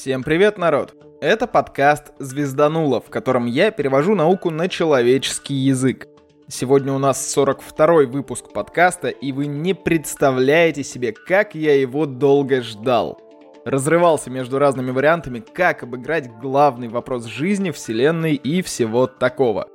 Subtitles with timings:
[0.00, 0.94] Всем привет, народ!
[1.20, 6.08] Это подкаст «Звездануло», в котором я перевожу науку на человеческий язык.
[6.48, 12.62] Сегодня у нас 42-й выпуск подкаста, и вы не представляете себе, как я его долго
[12.62, 13.20] ждал.
[13.66, 19.68] Разрывался между разными вариантами, как обыграть главный вопрос жизни, вселенной и всего такого.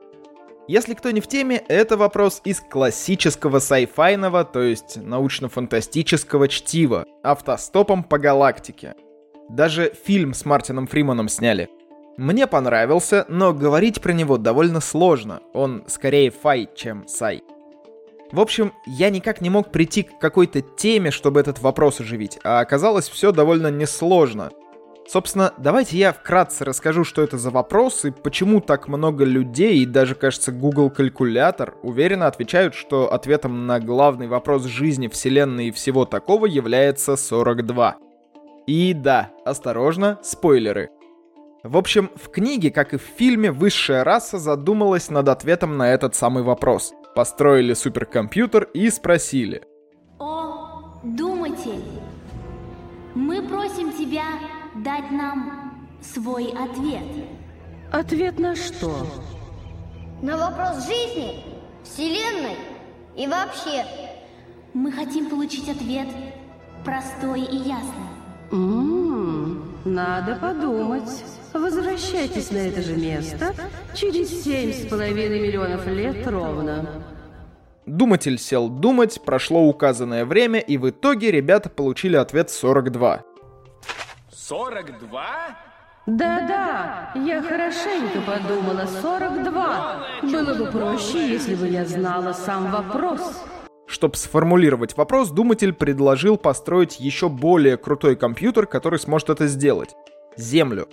[0.67, 8.03] Если кто не в теме, это вопрос из классического сайфайного, то есть научно-фантастического чтива, автостопом
[8.03, 8.95] по галактике.
[9.49, 11.69] Даже фильм с Мартином Фриманом сняли.
[12.17, 15.41] Мне понравился, но говорить про него довольно сложно.
[15.53, 17.43] Он скорее фай, чем сай.
[18.31, 22.59] В общем, я никак не мог прийти к какой-то теме, чтобы этот вопрос оживить, а
[22.59, 24.51] оказалось все довольно несложно.
[25.07, 29.85] Собственно, давайте я вкратце расскажу, что это за вопрос и почему так много людей и
[29.85, 36.05] даже, кажется, Google Калькулятор уверенно отвечают, что ответом на главный вопрос жизни, Вселенной и всего
[36.05, 37.97] такого является 42.
[38.67, 40.89] И да, осторожно, спойлеры.
[41.63, 46.15] В общем, в книге, как и в фильме, высшая раса задумалась над ответом на этот
[46.15, 46.93] самый вопрос.
[47.15, 49.63] Построили суперкомпьютер и спросили.
[50.19, 51.83] О, думатель,
[53.15, 54.25] мы просим тебя
[54.75, 57.03] дать нам свой ответ.
[57.91, 59.07] Ответ на что?
[60.21, 61.43] На вопрос жизни,
[61.83, 62.57] Вселенной
[63.15, 63.85] и вообще.
[64.73, 66.07] Мы хотим получить ответ
[66.83, 68.14] простой и ясный.
[68.51, 71.23] Ммм, надо подумать.
[71.53, 73.53] Возвращайтесь на это же место
[73.93, 77.03] через семь с половиной миллионов лет ровно.
[77.85, 83.23] Думатель сел думать, прошло указанное время, и в итоге ребята получили ответ 42.
[84.31, 85.23] 42?
[86.07, 88.85] Да-да, я хорошенько подумала.
[89.01, 90.07] 42.
[90.23, 93.43] Было бы проще, если бы я знала сам вопрос.
[93.87, 99.95] Чтобы сформулировать вопрос, думатель предложил построить еще более крутой компьютер, который сможет это сделать.
[100.37, 100.87] Землю.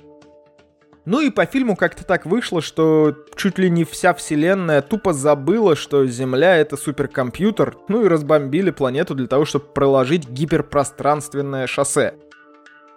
[1.04, 5.74] Ну и по фильму как-то так вышло, что чуть ли не вся вселенная тупо забыла,
[5.74, 12.14] что Земля— это суперкомпьютер, ну и разбомбили планету для того, чтобы проложить гиперпространственное шоссе.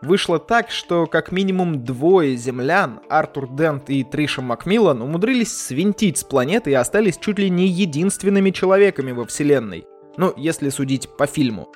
[0.05, 6.23] Вышло так, что как минимум двое землян, Артур Дент и Триша Макмиллан, умудрились свинтить с
[6.23, 9.87] планеты и остались чуть ли не единственными человеками во вселенной.
[10.17, 11.69] Ну, если судить по фильму.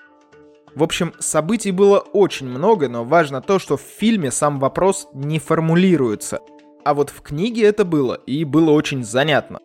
[0.76, 5.40] В общем, событий было очень много, но важно то, что в фильме сам вопрос не
[5.40, 6.40] формулируется.
[6.86, 9.60] А вот в книге это было, и было очень занятно.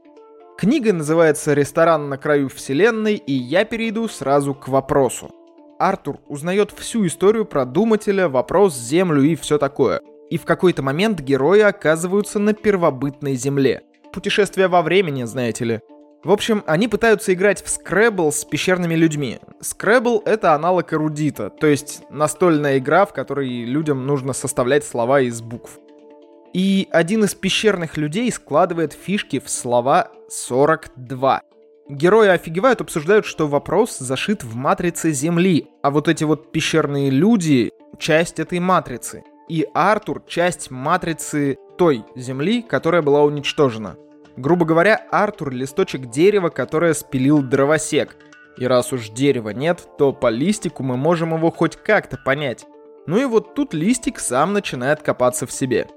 [0.57, 5.31] Книга называется «Ресторан на краю вселенной», и я перейду сразу к вопросу.
[5.89, 10.01] Артур узнает всю историю про Думателя, вопрос, Землю и все такое.
[10.31, 13.83] И в какой-то момент герои оказываются на первобытной Земле.
[14.11, 15.81] Путешествие во времени, знаете ли.
[16.25, 19.41] В общем, они пытаются играть в Scrabble с пещерными людьми.
[19.61, 25.43] Scrabble— это аналог эрудита, то есть настольная игра, в которой людям нужно составлять слова из
[25.43, 25.79] букв.
[26.55, 31.43] И один из пещерных людей складывает фишки в слова 42.
[31.89, 37.73] Герои офигевают, обсуждают, что вопрос зашит в матрице Земли, а вот эти вот пещерные люди—
[37.99, 39.23] часть этой матрицы.
[39.51, 43.97] И Артур— часть матрицы той Земли, которая была уничтожена.
[44.39, 48.17] Грубо говоря, Артур— листочек дерева, которое спилил дровосек.
[48.57, 52.65] И раз уж дерева нет, то по листику мы можем его хоть как-то понять.
[53.07, 55.89] Ну и вот тут листик сам начинает копаться в себе.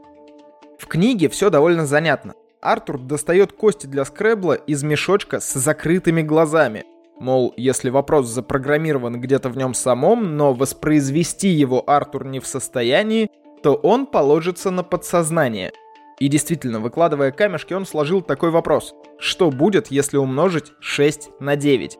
[0.77, 2.33] В книге все довольно занятно.
[2.71, 6.85] Артур достает кости для скребла из мешочка с закрытыми глазами.
[7.19, 13.31] Мол, если вопрос запрограммирован где-то в нем самом, но воспроизвести его Артур не в состоянии,
[13.63, 15.71] то он положится на подсознание–
[16.19, 18.95] и действительно, выкладывая камешки, он сложил такой вопрос.
[19.19, 21.97] Что будет, если умножить 6 на 9?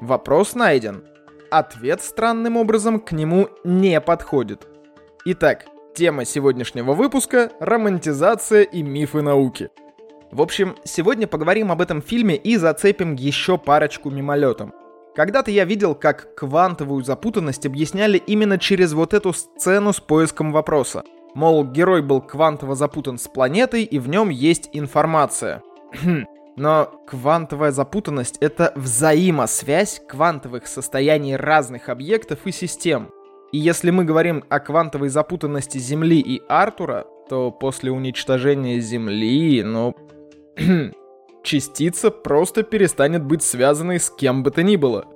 [0.00, 1.04] Вопрос найден.
[1.50, 4.66] Ответ странным образом к нему не подходит.
[5.24, 9.70] Итак, тема сегодняшнего выпуска— романтизация и мифы науки.
[10.34, 14.74] В общем, сегодня поговорим об этом фильме и зацепим еще парочку мимолетом.
[15.14, 21.04] Когда-то я видел, как квантовую запутанность объясняли именно через вот эту сцену с поиском вопроса.
[21.36, 25.62] Мол, герой был квантово запутан с планетой, и в нем есть информация.
[26.56, 33.12] Но квантовая запутанность— это взаимосвязь квантовых состояний разных объектов и систем.
[33.52, 39.94] И если мы говорим о квантовой запутанности Земли и Артура, то после уничтожения Земли, ну...
[41.42, 45.06] частица просто перестанет быть связанной с кем бы то ни было.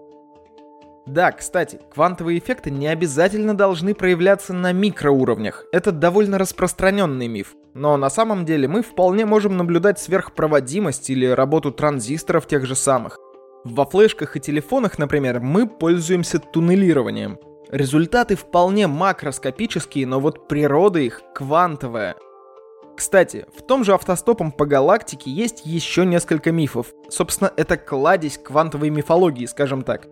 [1.07, 5.65] Да, кстати, квантовые эффекты не обязательно должны проявляться на микроуровнях.
[5.73, 7.55] Это довольно распространенный миф.
[7.73, 13.19] Но на самом деле мы вполне можем наблюдать сверхпроводимость или работу транзисторов тех же самых.
[13.65, 17.39] Во флешках и телефонах, например, мы пользуемся туннелированием.
[17.71, 22.17] Результаты вполне макроскопические, но вот природа их квантовая.
[22.99, 26.89] Кстати, в том же автостопом по галактике есть еще несколько мифов.
[27.09, 30.09] Собственно, это кладезь квантовой мифологии, скажем так.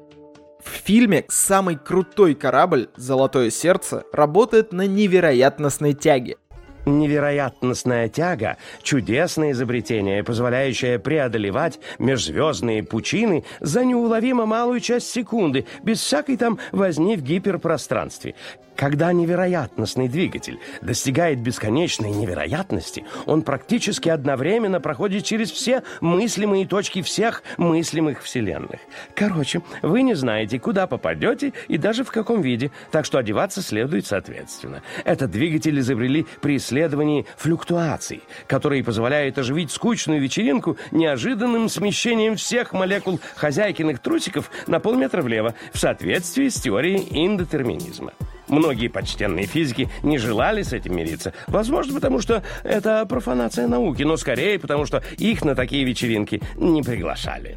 [0.64, 6.36] В фильме самый крутой корабль «Золотое сердце» работает на невероятностной тяге–
[6.86, 16.36] Невероятностная тяга– чудесное изобретение, позволяющее преодолевать межзвездные пучины за неуловимо малую часть секунды, без всякой
[16.36, 18.36] там возни в гиперпространстве.
[18.76, 27.42] Когда невероятностный двигатель достигает бесконечной невероятности, он практически одновременно проходит через все мыслимые точки всех
[27.56, 28.80] мыслимых вселенных.
[29.14, 34.06] Короче, вы не знаете, куда попадете и даже в каком виде, так что одеваться следует
[34.06, 34.82] соответственно.
[35.04, 43.18] Этот двигатель изобрели при исследовании флюктуаций, который позволяет оживить скучную вечеринку неожиданным смещением всех молекул
[43.34, 48.12] хозяйкиных трусиков на полметра влево в соответствии с теорией индетерминизма.
[48.48, 51.32] Многие почтенные физики не желали с этим мириться.
[51.46, 56.82] Возможно, потому что это профанация науки, но скорее потому, что их на такие вечеринки не
[56.82, 57.56] приглашали.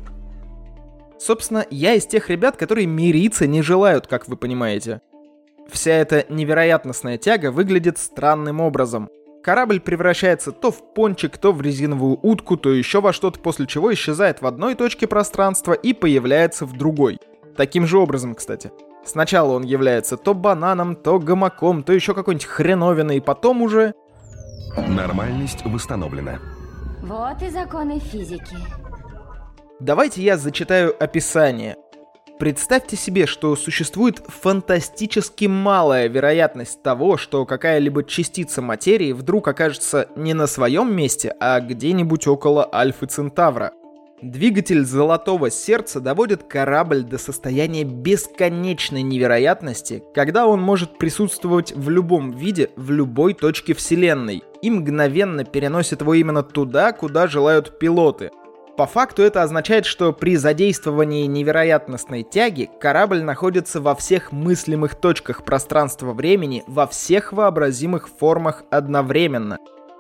[1.19, 5.01] Собственно, я из тех ребят, которые мириться не желают, как вы понимаете.
[5.71, 9.09] Вся эта невероятностная тяга выглядит странным образом.
[9.43, 13.93] Корабль превращается то в пончик, то в резиновую утку, то еще во что-то, после чего
[13.93, 17.19] исчезает в одной точке пространства и появляется в другой.
[17.55, 18.71] Таким же образом, кстати.
[19.05, 23.93] Сначала он является то бананом, то гамаком, то еще какой-нибудь хреновиной, и потом уже...
[24.87, 26.39] Нормальность восстановлена.
[27.01, 28.57] Вот и законы физики.
[29.79, 31.77] Давайте я зачитаю описание.
[32.39, 40.33] Представьте себе, что существует фантастически малая вероятность того, что какая-либо частица материи вдруг окажется не
[40.33, 43.73] на своем месте, а где-нибудь около Альфы Центавра.
[44.21, 52.31] Двигатель золотого сердца доводит корабль до состояния бесконечной невероятности, когда он может присутствовать в любом
[52.31, 58.31] виде в любой точке Вселенной и мгновенно переносит его именно туда, куда желают пилоты.
[58.79, 65.43] По факту это означает, что при задействовании невероятностной тяги корабль находится во всех мыслимых точках
[65.43, 69.57] пространства-времени во всех вообразимых формах одновременно.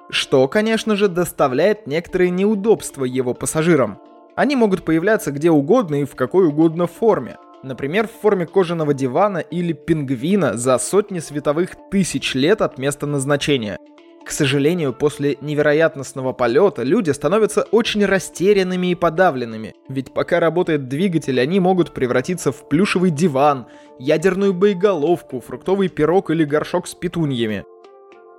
[0.09, 3.99] Что, конечно же, доставляет некоторые неудобства его пассажирам.
[4.37, 7.35] Они могут появляться где угодно и в какой угодно форме.
[7.63, 13.77] Например, в форме кожаного дивана или пингвина за сотни световых тысяч лет от места назначения.
[14.25, 21.39] К сожалению, после невероятностного полета люди становятся очень растерянными и подавленными, ведь пока работает двигатель,
[21.39, 23.67] они могут превратиться в плюшевый диван,
[23.97, 27.65] ядерную боеголовку, фруктовый пирог или горшок с петуньями.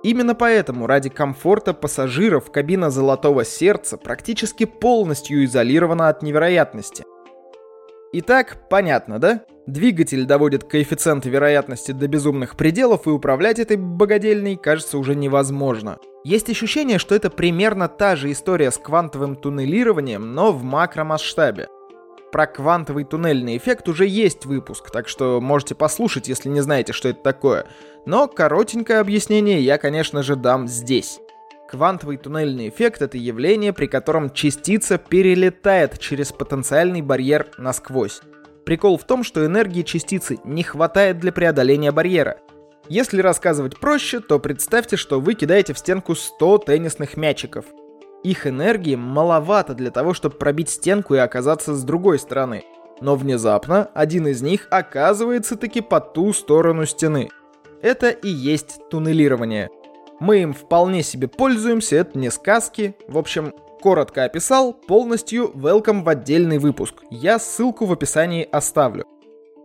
[0.03, 7.03] Именно поэтому ради комфорта пассажиров кабина Золотого Сердца практически полностью изолирована от невероятности.
[8.13, 9.45] Итак, понятно, да?
[9.71, 15.97] Двигатель доводит коэффициенты вероятности до безумных пределов, и управлять этой богадельней кажется уже невозможно.
[16.25, 21.69] Есть ощущение, что это примерно та же история с квантовым туннелированием, но в макромасштабе.
[22.33, 27.07] Про квантовый туннельный эффект уже есть выпуск, так что можете послушать, если не знаете, что
[27.07, 27.65] это такое.
[28.05, 31.21] Но коротенькое объяснение я, конечно же, дам здесь.
[31.69, 38.19] Квантовый туннельный эффект— это явление, при котором частица перелетает через потенциальный барьер насквозь.
[38.65, 42.37] Прикол в том, что энергии частицы не хватает для преодоления барьера.
[42.89, 47.65] Если рассказывать проще, то представьте, что вы кидаете в стенку 100 теннисных мячиков—
[48.23, 52.63] их энергии маловато для того, чтобы пробить стенку и оказаться с другой стороны.
[52.99, 57.29] Но внезапно один из них оказывается таки по ту сторону стены.
[57.81, 59.69] Это и есть туннелирование.
[60.19, 62.95] Мы им вполне себе пользуемся, это не сказки.
[63.07, 67.03] В общем, коротко описал, полностью welcome в отдельный выпуск.
[67.09, 69.03] Я ссылку в описании оставлю.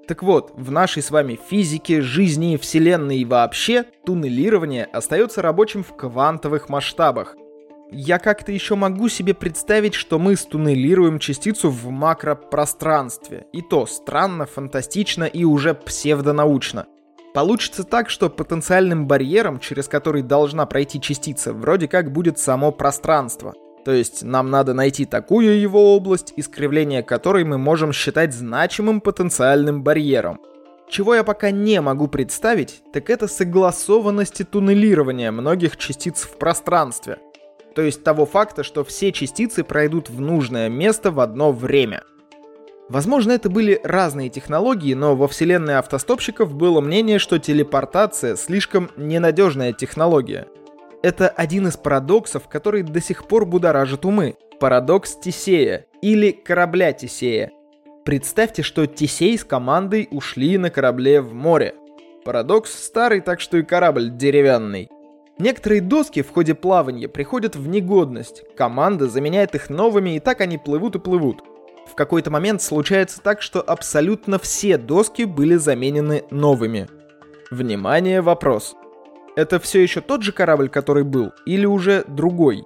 [0.09, 5.95] Так вот, в нашей с вами физике, жизни, вселенной и вообще туннелирование остается рабочим в
[5.95, 7.37] квантовых масштабах–
[7.91, 13.47] я как-то еще могу себе представить, что мы стуннелируем частицу в макропространстве.
[13.53, 16.87] И то странно, фантастично и уже псевдонаучно.
[17.33, 23.55] Получится так, что потенциальным барьером, через который должна пройти частица, вроде как будет само пространство.
[23.87, 29.83] То есть нам надо найти такую его область, искривление которой мы можем считать значимым потенциальным
[29.83, 30.41] барьером.
[30.91, 37.19] Чего я пока не могу представить, так это согласованности туннелирования многих частиц в пространстве
[37.77, 42.05] то есть того факта, что все частицы пройдут в нужное место в одно время.
[42.89, 49.75] Возможно, это были разные технологии, но во вселенной автостопщиков было мнение, что телепортация слишком ненадежная
[49.75, 50.49] технология.
[51.07, 54.35] Это один из парадоксов, который до сих пор будоражит умы.
[54.59, 57.53] Парадокс Тесея или корабля Тесея.
[58.05, 61.77] Представьте, что Тесей с командой ушли на корабле в море.
[62.25, 64.91] Парадокс старый, так что и корабль деревянный.
[65.39, 70.59] Некоторые доски в ходе плавания приходят в негодность, команда заменяет их новыми, и так они
[70.59, 71.41] плывут и плывут.
[71.87, 76.89] В какой-то момент случается так, что абсолютно все доски были заменены новыми.
[77.53, 78.75] Внимание, вопрос.
[79.37, 82.65] Это все еще тот же корабль, который был, или уже другой?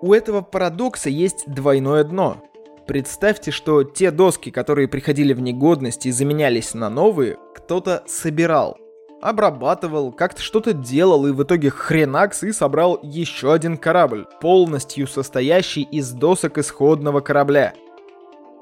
[0.00, 2.42] У этого парадокса есть двойное дно.
[2.86, 8.78] Представьте, что те доски, которые приходили в негодность и заменялись на новые, кто-то собирал–
[9.20, 15.82] обрабатывал, как-то что-то делал и в итоге хренакс и собрал еще один корабль, полностью состоящий
[15.82, 17.74] из досок исходного корабля.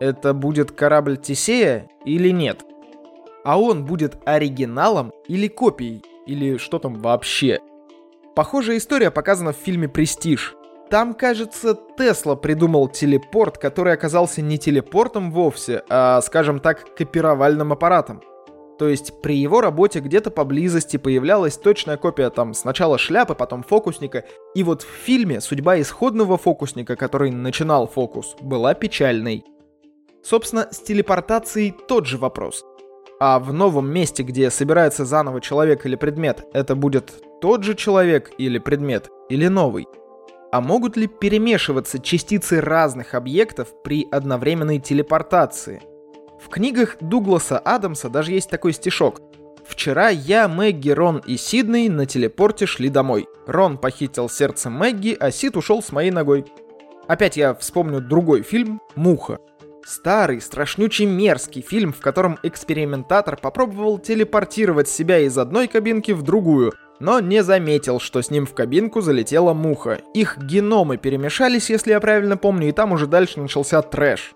[0.00, 2.64] Это будет корабль Тесея или нет?
[3.44, 6.02] А он будет оригиналом или копией?
[6.26, 7.60] Или что там вообще?
[8.34, 10.54] Похожая история показана в фильме «Престиж».
[10.90, 18.22] Там, кажется, Тесла придумал телепорт, который оказался не телепортом вовсе, а, скажем так, копировальным аппаратом.
[18.78, 24.24] То есть при его работе где-то поблизости появлялась точная копия там сначала шляпы, потом фокусника.
[24.54, 29.44] И вот в фильме судьба исходного фокусника, который начинал фокус, была печальной.
[30.22, 32.64] Собственно, с телепортацией тот же вопрос.
[33.18, 38.32] А в новом месте, где собирается заново человек или предмет, это будет тот же человек
[38.38, 39.86] или предмет, или новый?
[40.52, 45.82] А могут ли перемешиваться частицы разных объектов при одновременной телепортации–
[46.46, 49.20] в книгах Дугласа Адамса даже есть такой стишок.
[49.66, 53.26] Вчера я, Мэгги, Рон и Сидней на телепорте шли домой.
[53.46, 56.44] Рон похитил сердце Мэгги, а Сид ушел с моей ногой.
[57.08, 59.38] Опять я вспомню другой фильм «Муха».
[59.86, 66.72] Старый, страшнючий мерзкий фильм, в котором экспериментатор попробовал телепортировать себя из одной кабинки в другую,
[66.98, 70.00] но не заметил, что с ним в кабинку залетела муха.
[70.12, 74.34] Их геномы перемешались, если я правильно помню, и там уже дальше начался трэш.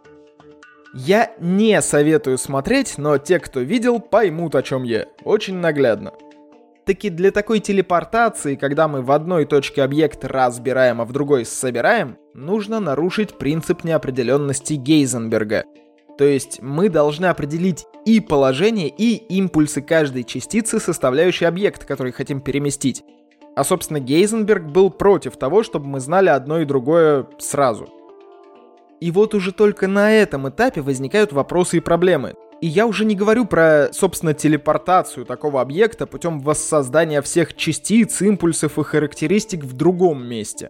[0.94, 5.06] Я не советую смотреть, но те, кто видел, поймут, о чем я.
[5.24, 6.12] Очень наглядно.
[6.86, 12.16] Таки для такой телепортации, когда мы в одной точке объект разбираем, а в другой собираем,
[12.34, 15.64] нужно нарушить принцип неопределенности Гейзенберга.
[16.16, 22.40] То есть мы должны определить и положение, и импульсы каждой частицы, составляющей объект, который хотим
[22.40, 23.04] переместить.
[23.56, 27.88] А собственно Гейзенберг был против того, чтобы мы знали одно и другое сразу.
[29.00, 32.34] И вот уже только на этом этапе возникают вопросы и проблемы.
[32.60, 38.78] И я уже не говорю про, собственно, телепортацию такого объекта путем воссоздания всех частиц, импульсов
[38.78, 40.68] и характеристик в другом месте.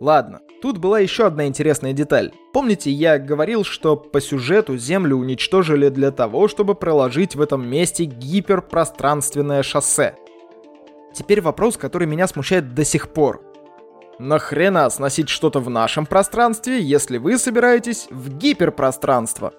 [0.00, 2.32] Ладно, тут была еще одна интересная деталь.
[2.52, 8.04] Помните, я говорил, что по сюжету Землю уничтожили для того, чтобы проложить в этом месте
[8.04, 10.16] гиперпространственное шоссе.
[11.14, 13.42] Теперь вопрос, который меня смущает до сих пор.
[14.18, 19.54] Нахрена сносить что-то в нашем пространстве, если вы собираетесь в гиперпространство?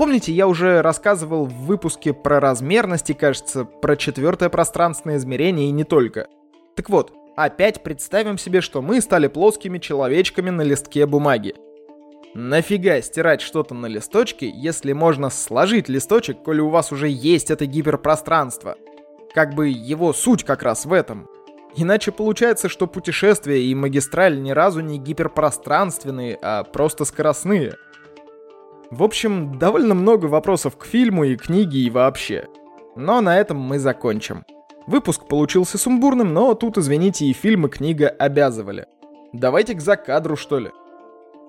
[0.00, 5.84] Помните, я уже рассказывал в выпуске про размерности, кажется, про четвертое пространственное измерение и не
[5.84, 6.26] только.
[6.74, 11.54] Так вот, опять представим себе, что мы стали плоскими человечками на листке бумаги.
[12.32, 17.66] Нафига стирать что-то на листочке, если можно сложить листочек, коли у вас уже есть это
[17.66, 18.78] гиперпространство?
[19.34, 21.28] Как бы его суть как раз в этом–
[21.76, 27.76] Иначе получается, что путешествия и магистраль ни разу не гиперпространственные, а просто скоростные.
[28.90, 32.48] В общем, довольно много вопросов к фильму и книге и вообще.
[32.96, 34.44] Но на этом мы закончим.
[34.88, 38.86] Выпуск получился сумбурным, но тут, извините, и фильм, и книга обязывали.
[39.32, 40.70] Давайте к закадру, что ли.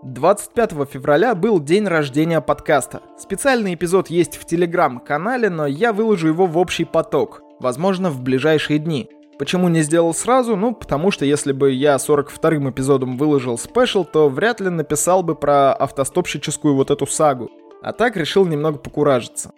[0.03, 3.01] 25 февраля был день рождения подкаста.
[3.17, 8.77] Специальный эпизод есть в телеграм-канале, но я выложу его в общий поток, возможно, в ближайшие
[8.77, 9.10] дни.
[9.41, 10.55] Почему не сделал сразу?
[10.55, 15.33] Ну, потому что если бы я 42-м эпизодом выложил спешл, то вряд ли написал бы
[15.33, 17.50] про автостопщическую вот эту сагу.
[17.81, 19.51] А так решил немного покуражиться.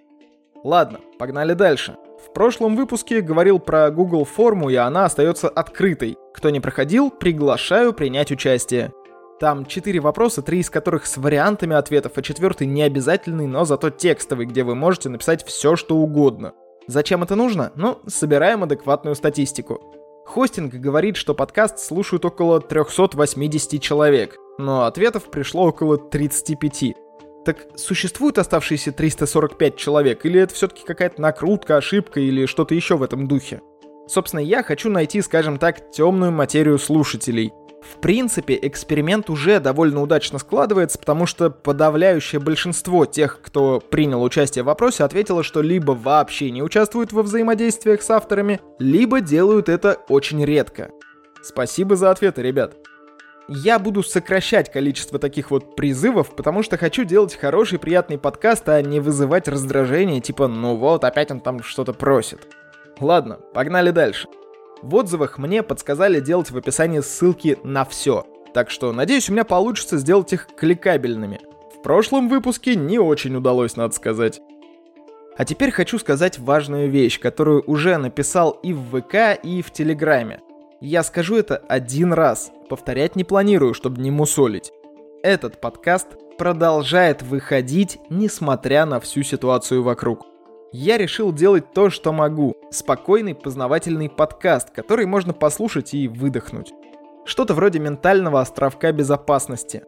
[0.63, 1.97] Ладно, погнали дальше.
[2.25, 6.15] В прошлом выпуске говорил про Google форму, и она остается открытой.
[6.33, 8.93] Кто не проходил, приглашаю принять участие.
[9.41, 13.89] Там четыре вопроса, три из которых с вариантами ответов, а четвертый не обязательный, но зато
[13.89, 16.53] текстовый, где вы можете написать все, что угодно.
[16.87, 17.71] Зачем это нужно?
[17.75, 19.81] Ну, собираем адекватную статистику.
[20.25, 26.95] Хостинг говорит, что подкаст слушают около 380 человек, но ответов пришло около 35.
[27.45, 33.03] Так существуют оставшиеся 345 человек, или это все-таки какая-то накрутка, ошибка или что-то еще в
[33.03, 33.61] этом духе?
[34.07, 40.39] Собственно, я хочу найти, скажем так, темную материю слушателей– в принципе, эксперимент уже довольно удачно
[40.39, 46.51] складывается, потому что подавляющее большинство тех, кто принял участие в вопросе, ответило, что либо вообще
[46.51, 50.91] не участвуют во взаимодействиях с авторами, либо делают это очень редко.
[51.41, 52.75] Спасибо за ответы, ребят.
[53.49, 58.81] Я буду сокращать количество таких вот призывов, потому что хочу делать хороший приятный подкаст, а
[58.81, 62.47] не вызывать раздражение, типа «ну вот, опять он там что-то просит».
[63.01, 64.27] Ладно, погнали дальше.
[64.83, 68.25] В отзывах мне подсказали делать в описании ссылки на все.
[68.53, 71.39] Так что, надеюсь, у меня получится сделать их кликабельными.
[71.73, 74.41] В прошлом выпуске не очень удалось, надо сказать.
[75.37, 80.41] А теперь хочу сказать важную вещь, которую уже написал и в ВК, и в Телеграме.
[80.81, 84.73] Я скажу это один раз, повторять не планирую, чтобы не мусолить.
[85.23, 90.32] Этот подкаст продолжает выходить, несмотря на всю ситуацию вокруг
[90.73, 92.55] я решил делать то, что могу.
[92.71, 96.73] Спокойный познавательный подкаст, который можно послушать и выдохнуть.
[97.25, 99.83] Что-то вроде ментального островка безопасности.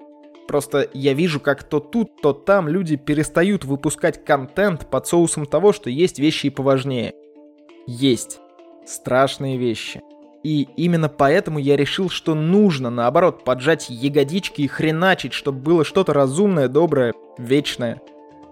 [0.48, 5.74] Просто я вижу, как то тут, то там люди перестают выпускать контент под соусом того,
[5.74, 7.16] что есть вещи и поважнее.
[7.88, 8.40] Есть.
[8.86, 10.02] Страшные вещи.
[10.44, 16.14] И именно поэтому я решил, что нужно, наоборот, поджать ягодички и хреначить, чтобы было что-то
[16.14, 18.00] разумное, доброе, вечное.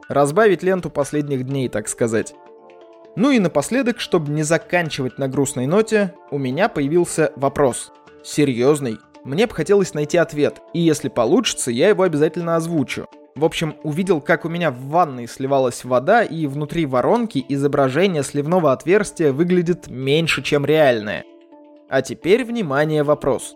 [0.10, 2.33] Разбавить ленту последних дней, так сказать.
[3.15, 7.91] Ну и напоследок, чтобы не заканчивать на грустной ноте, у меня появился вопрос.
[8.24, 8.98] Серьезный.
[9.24, 13.07] Мне бы хотелось найти ответ, и если получится, я его обязательно озвучу.
[13.36, 18.72] В общем, увидел, как у меня в ванной сливалась вода, и внутри воронки изображение сливного
[18.72, 21.24] отверстия выглядит меньше, чем реальное.
[21.89, 23.55] А теперь, внимание, вопрос.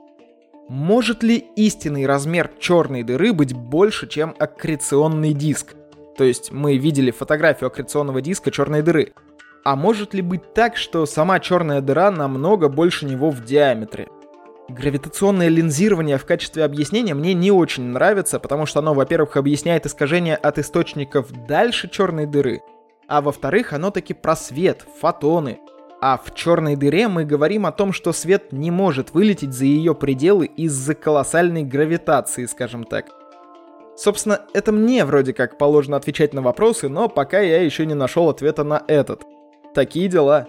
[0.70, 5.76] Может ли истинный размер черной дыры быть больше, чем аккреционный диск?
[6.18, 9.14] То есть мы видели фотографию аккреционного диска черной дыры.
[9.64, 14.08] А может ли быть так, что сама черная дыра намного больше него в диаметре?
[14.70, 20.36] Гравитационное линзирование в качестве объяснения мне не очень нравится, потому что оно, во-первых, объясняет искажение
[20.36, 22.62] от источников дальше черной дыры,
[23.08, 25.60] а во-вторых, оно таки про свет, фотоны.
[26.02, 29.96] А в черной дыре мы говорим о том, что свет не может вылететь за ее
[29.96, 33.17] пределы из-за колоссальной гравитации, скажем так.
[33.98, 38.30] Собственно, это мне вроде как положено отвечать на вопросы, но пока я еще не нашел
[38.30, 39.24] ответа на этот.
[39.74, 40.48] Такие дела.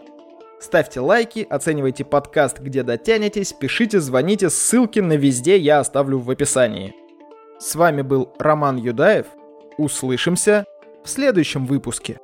[0.60, 6.94] Ставьте лайки, оценивайте подкаст, где дотянетесь, пишите, звоните, ссылки на везде я оставлю в описании.
[7.58, 9.26] С вами был Роман Юдаев.
[9.78, 10.66] Услышимся
[11.02, 12.20] в следующем выпуске.